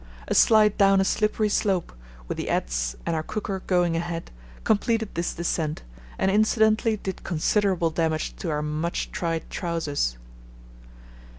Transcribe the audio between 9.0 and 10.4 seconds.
tried trousers.